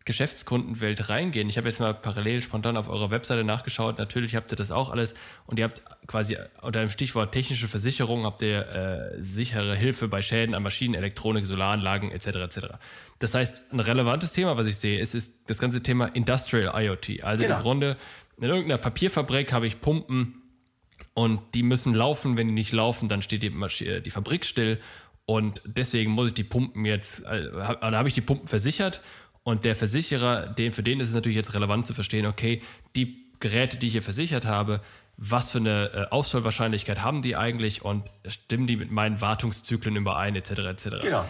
[0.05, 1.49] Geschäftskundenwelt reingehen.
[1.49, 3.99] Ich habe jetzt mal parallel spontan auf eurer Webseite nachgeschaut.
[3.99, 5.15] Natürlich habt ihr das auch alles
[5.47, 8.69] und ihr habt quasi unter dem Stichwort technische Versicherung habt ihr
[9.17, 12.27] äh, sichere Hilfe bei Schäden an Maschinen, Elektronik, Solaranlagen etc.
[12.27, 12.59] etc.
[13.19, 17.23] Das heißt, ein relevantes Thema, was ich sehe, ist, ist das ganze Thema Industrial IoT.
[17.23, 17.57] Also genau.
[17.57, 17.97] im Grunde
[18.39, 20.43] in irgendeiner Papierfabrik habe ich Pumpen
[21.15, 22.37] und die müssen laufen.
[22.37, 24.81] Wenn die nicht laufen, dann steht die, Maschine, die Fabrik still
[25.27, 29.01] und deswegen muss ich die Pumpen jetzt, äh, dann habe ich die Pumpen versichert
[29.43, 32.63] und der Versicherer, den, für den ist es natürlich jetzt relevant zu verstehen, okay,
[32.97, 34.81] die Geräte, die ich hier versichert habe,
[35.17, 40.35] was für eine äh, Ausfallwahrscheinlichkeit haben die eigentlich und stimmen die mit meinen Wartungszyklen überein,
[40.35, 40.51] etc.
[40.51, 40.89] etc.
[41.03, 41.25] Genau.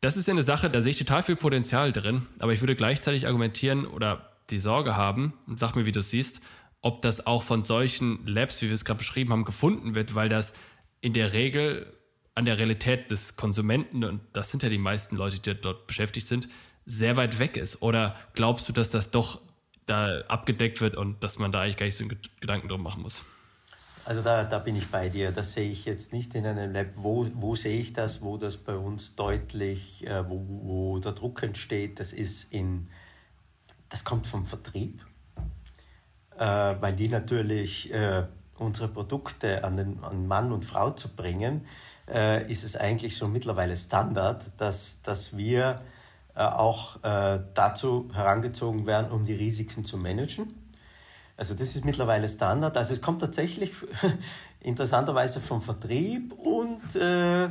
[0.00, 2.76] Das ist ja eine Sache, da sehe ich total viel Potenzial drin, aber ich würde
[2.76, 6.40] gleichzeitig argumentieren oder die Sorge haben, sag mir, wie du es siehst,
[6.80, 10.28] ob das auch von solchen Labs, wie wir es gerade beschrieben haben, gefunden wird, weil
[10.28, 10.54] das
[11.00, 11.92] in der Regel
[12.34, 16.26] an der Realität des Konsumenten, und das sind ja die meisten Leute, die dort beschäftigt
[16.26, 16.48] sind,
[16.84, 17.82] sehr weit weg ist?
[17.82, 19.40] Oder glaubst du, dass das doch
[19.86, 22.04] da abgedeckt wird und dass man da eigentlich gar nicht so
[22.40, 23.24] Gedanken drum machen muss?
[24.04, 25.32] Also da, da bin ich bei dir.
[25.32, 26.88] Das sehe ich jetzt nicht in einem Lab.
[26.96, 31.42] Wo, wo sehe ich das, wo das bei uns deutlich, äh, wo, wo der Druck
[31.42, 32.90] entsteht, das ist in,
[33.94, 35.06] das kommt vom Vertrieb,
[36.36, 36.44] äh,
[36.80, 38.24] weil die natürlich äh,
[38.58, 41.64] unsere Produkte an, den, an Mann und Frau zu bringen,
[42.12, 45.80] äh, ist es eigentlich so mittlerweile Standard, dass, dass wir
[46.34, 50.52] äh, auch äh, dazu herangezogen werden, um die Risiken zu managen.
[51.36, 52.76] Also das ist mittlerweile Standard.
[52.76, 53.70] Also es kommt tatsächlich
[54.60, 57.48] interessanterweise vom Vertrieb und äh,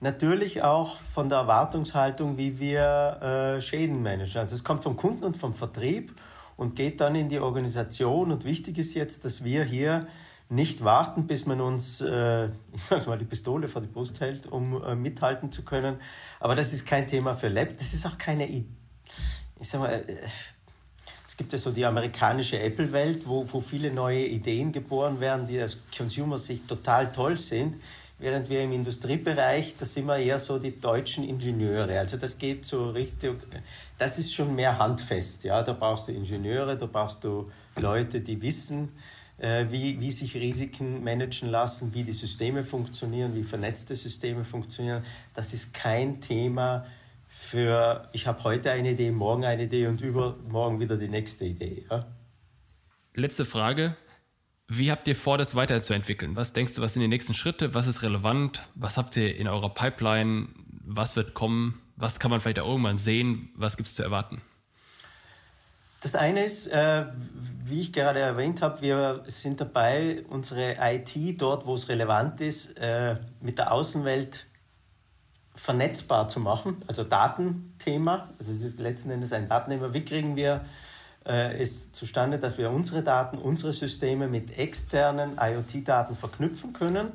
[0.00, 4.40] natürlich auch von der Erwartungshaltung, wie wir äh, Schäden managen.
[4.40, 6.14] Also es kommt vom Kunden und vom Vertrieb
[6.56, 8.32] und geht dann in die Organisation.
[8.32, 10.06] Und wichtig ist jetzt, dass wir hier
[10.48, 12.46] nicht warten, bis man uns, äh,
[12.98, 15.96] ich mal, die Pistole vor die Brust hält, um äh, mithalten zu können.
[16.40, 17.76] Aber das ist kein Thema für Lab.
[17.78, 18.64] Das ist auch keine, ich
[19.60, 20.16] sag mal, äh,
[21.26, 25.62] es gibt ja so die amerikanische Apple-Welt, wo, wo viele neue Ideen geboren werden, die
[25.62, 27.76] aus Consumer-Sicht total toll sind.
[28.18, 31.98] Während wir im Industriebereich, da sind wir eher so die deutschen Ingenieure.
[31.98, 33.34] Also das geht so richtig,
[33.98, 35.44] das ist schon mehr handfest.
[35.44, 38.92] Ja, da brauchst du Ingenieure, da brauchst du Leute, die wissen,
[39.36, 45.04] äh, wie, wie sich Risiken managen lassen, wie die Systeme funktionieren, wie vernetzte Systeme funktionieren.
[45.34, 46.86] Das ist kein Thema
[47.28, 51.84] für, ich habe heute eine Idee, morgen eine Idee und übermorgen wieder die nächste Idee.
[51.90, 52.06] Ja?
[53.14, 53.94] Letzte Frage.
[54.68, 56.34] Wie habt ihr vor, das weiterzuentwickeln?
[56.34, 57.74] Was denkst du, was sind die nächsten Schritte?
[57.74, 58.62] Was ist relevant?
[58.74, 60.48] Was habt ihr in eurer Pipeline?
[60.84, 61.80] Was wird kommen?
[61.96, 63.50] Was kann man vielleicht auch irgendwann sehen?
[63.54, 64.42] Was gibt es zu erwarten?
[66.02, 67.06] Das eine ist, äh,
[67.64, 72.76] wie ich gerade erwähnt habe, wir sind dabei, unsere IT dort, wo es relevant ist,
[72.78, 74.46] äh, mit der Außenwelt
[75.54, 78.28] vernetzbar zu machen, also Datenthema.
[78.38, 79.92] Also es ist letzten Endes ein Datenthema.
[79.94, 80.64] Wie kriegen wir
[81.32, 87.12] es zustande, dass wir unsere Daten, unsere Systeme mit externen IoT-Daten verknüpfen können?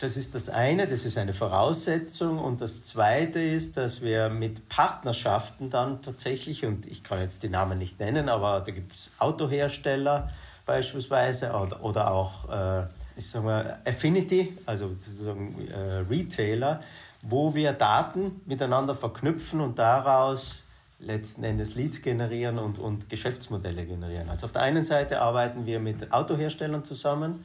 [0.00, 2.38] Das ist das eine, das ist eine Voraussetzung.
[2.38, 7.50] Und das zweite ist, dass wir mit Partnerschaften dann tatsächlich, und ich kann jetzt die
[7.50, 10.30] Namen nicht nennen, aber da gibt es Autohersteller
[10.64, 12.84] beispielsweise oder, oder auch, äh,
[13.16, 16.80] ich sag mal, Affinity, also sozusagen äh, Retailer,
[17.20, 20.64] wo wir Daten miteinander verknüpfen und daraus
[21.00, 24.28] letzten Endes Leads generieren und, und Geschäftsmodelle generieren.
[24.28, 27.44] Also auf der einen Seite arbeiten wir mit Autoherstellern zusammen.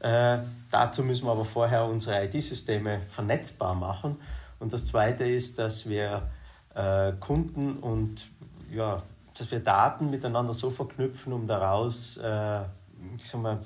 [0.00, 0.38] Äh,
[0.70, 4.16] dazu müssen wir aber vorher unsere IT-Systeme vernetzbar machen.
[4.58, 6.28] Und das Zweite ist, dass wir
[6.74, 8.28] äh, Kunden und
[8.72, 9.02] ja,
[9.38, 12.60] dass wir Daten miteinander so verknüpfen, um daraus äh,
[13.16, 13.58] ich sag mal,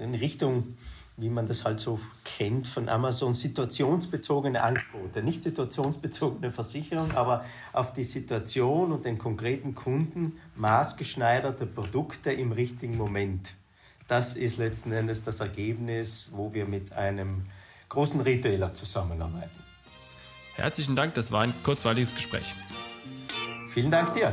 [0.00, 0.76] in Richtung
[1.16, 5.22] wie man das halt so kennt von Amazon, situationsbezogene Angebote.
[5.22, 12.96] Nicht situationsbezogene Versicherung, aber auf die Situation und den konkreten Kunden maßgeschneiderte Produkte im richtigen
[12.96, 13.54] Moment.
[14.08, 17.44] Das ist letzten Endes das Ergebnis, wo wir mit einem
[17.88, 19.50] großen Retailer zusammenarbeiten.
[20.56, 22.54] Herzlichen Dank, das war ein kurzweiliges Gespräch.
[23.72, 24.32] Vielen Dank dir.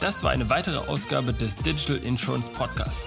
[0.00, 3.06] Das war eine weitere Ausgabe des Digital Insurance Podcast.